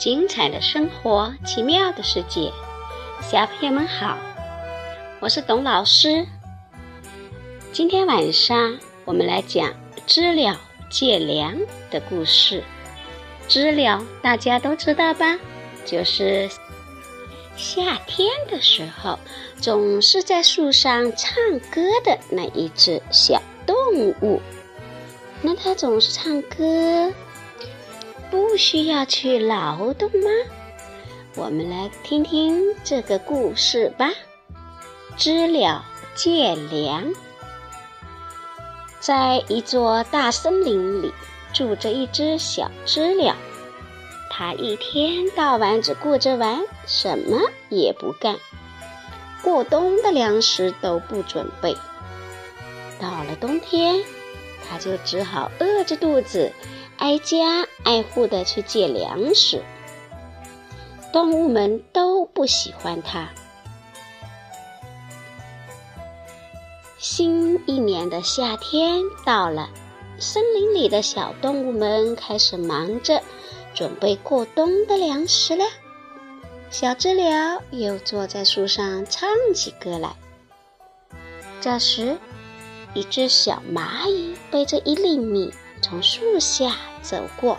[0.00, 2.50] 精彩的生活，奇妙的世界，
[3.20, 4.16] 小朋友们好，
[5.20, 6.26] 我是董老师。
[7.70, 9.74] 今天晚上我们来讲
[10.06, 10.58] 知了
[10.90, 11.54] 借粮
[11.90, 12.64] 的故事。
[13.46, 15.38] 知了大家都知道吧？
[15.84, 16.48] 就是
[17.54, 19.18] 夏天的时候
[19.60, 21.34] 总是在树上唱
[21.70, 23.76] 歌的那一只小动
[24.22, 24.40] 物。
[25.42, 27.12] 那它总是唱歌。
[28.60, 30.30] 需要去劳动吗？
[31.34, 34.10] 我们来听听这个故事吧。
[35.16, 35.82] 知了
[36.14, 37.10] 借粮，
[39.00, 41.10] 在一座大森林里
[41.54, 43.34] 住着一只小知了，
[44.30, 48.36] 它一天到晚只顾着玩，什么也不干，
[49.42, 51.74] 过冬的粮食都不准备。
[53.00, 54.04] 到了冬天，
[54.68, 56.52] 它就只好饿着肚子。
[57.00, 59.62] 挨家挨户的去借粮食，
[61.14, 63.30] 动物们都不喜欢它。
[66.98, 69.70] 新一年的夏天到了，
[70.18, 73.22] 森林里的小动物们开始忙着
[73.72, 75.64] 准备过冬的粮食了。
[76.68, 80.14] 小知了又坐在树上唱起歌来。
[81.62, 82.18] 这时，
[82.92, 85.50] 一只小蚂蚁背着一粒米。
[85.82, 87.58] 从树下走过，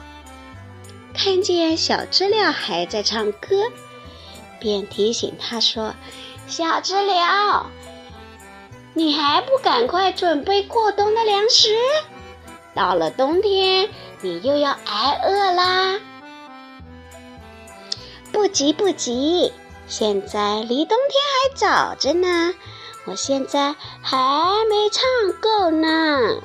[1.13, 3.71] 看见小知了还在唱歌，
[4.59, 5.95] 便提醒他说
[6.47, 7.69] ：“小知了，
[8.93, 11.75] 你还不赶快准备过冬的粮食？
[12.73, 13.89] 到了冬天，
[14.21, 15.99] 你又要挨饿啦
[18.31, 19.51] ！”“不急不急，
[19.87, 22.53] 现在离冬天还早着呢，
[23.05, 24.17] 我现在还
[24.69, 25.03] 没唱
[25.41, 26.41] 够呢。”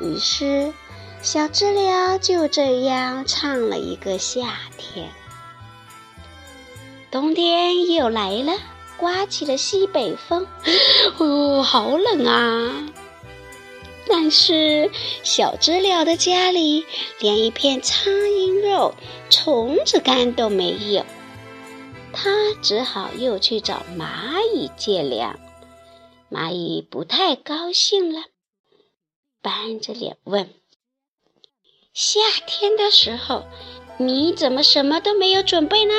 [0.00, 0.72] 于是，
[1.22, 5.10] 小知了就这样唱了一个夏天。
[7.10, 8.52] 冬天又来了，
[8.96, 10.46] 刮起了西北风，
[11.18, 12.88] 哦，好冷啊！
[14.10, 14.90] 但是
[15.22, 16.86] 小知了的家里
[17.18, 18.94] 连一片苍蝇肉、
[19.28, 21.04] 虫子干都没有，
[22.12, 22.30] 它
[22.62, 25.38] 只好又去找蚂蚁借粮。
[26.30, 28.22] 蚂蚁不太高兴了。
[29.40, 30.50] 板着脸问
[31.94, 33.44] ：“夏天的时候，
[33.98, 35.94] 你怎么什么都没有准备呢？”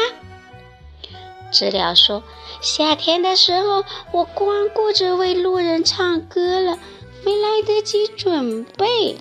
[1.51, 2.23] 知了说
[2.61, 6.77] ：“夏天的时候，我光顾着为路人唱歌了，
[7.23, 9.17] 没来得及准备。”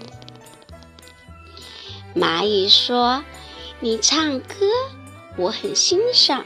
[2.15, 3.25] 蚂蚁说
[3.81, 4.67] ：“你唱歌，
[5.37, 6.45] 我很欣赏，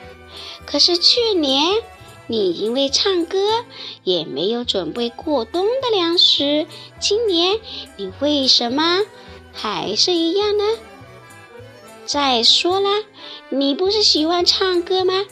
[0.67, 1.83] 可是去年……”
[2.33, 3.39] 你因为唱歌
[4.05, 6.67] 也没有准备过冬的粮食，
[6.99, 7.61] 今年
[7.99, 9.01] 你为什么
[9.53, 10.65] 还是一样呢？
[12.07, 12.89] 再说了，
[13.51, 15.27] 你不是喜欢唱歌吗？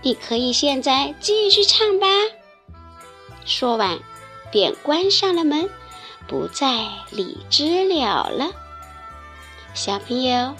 [0.00, 2.06] 你可以现在继续唱吧。
[3.44, 3.98] 说完，
[4.50, 5.68] 便关上了门，
[6.26, 8.50] 不再理知了了。
[9.74, 10.54] 小朋友，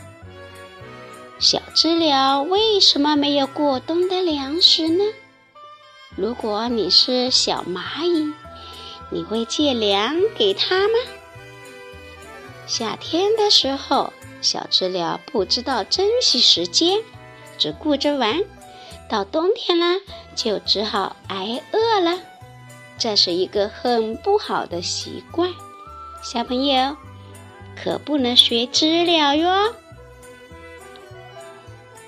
[1.39, 5.03] 小知了为什么没有过冬的粮食呢？
[6.17, 8.33] 如果你是小蚂蚁，
[9.11, 10.95] 你会借粮给它吗？
[12.67, 17.01] 夏天的时候，小知了不知道珍惜时间，
[17.59, 18.41] 只顾着玩；
[19.11, 20.01] 到冬天了，
[20.35, 22.19] 就只好挨饿了。
[22.97, 25.53] 这是一个很不好的习惯，
[26.25, 26.97] 小朋友
[27.77, 29.75] 可不能学知了哟。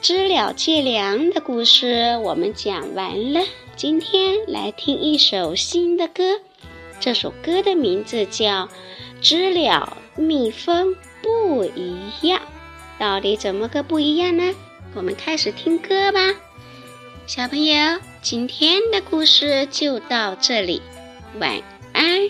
[0.01, 3.41] 知了借粮的故事我们讲完了。
[3.79, 6.41] 今天来听一首新的歌，
[6.99, 8.67] 这首歌的名字叫
[9.21, 12.41] 《知了蜜蜂不一样》，
[12.99, 14.53] 到底怎么个不一样呢？
[14.97, 16.19] 我们开始听歌吧，
[17.29, 20.83] 小朋友，今天的故事就到这里，
[21.39, 22.29] 晚安。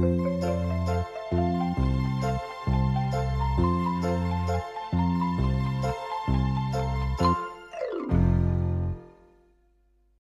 [0.00, 0.37] 了。